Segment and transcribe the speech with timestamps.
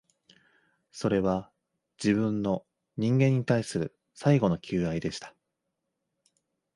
[0.89, 1.51] それは、
[2.03, 2.65] 自分の、
[2.97, 5.35] 人間に対する最後の求愛でした